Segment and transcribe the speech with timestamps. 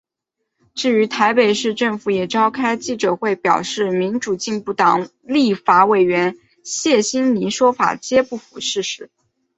[0.73, 9.11] 至于台北市政府也召开记者会表示民主进步党立法委员谢欣霓说法皆不符事实。